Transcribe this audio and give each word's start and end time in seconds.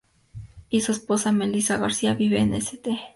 El 0.33 0.41
y 0.71 0.81
su 0.81 0.93
esposa 0.93 1.31
Melissa 1.31 1.77
Garcia 1.77 2.15
viven 2.15 2.55
en 2.55 2.55
St. 2.55 2.99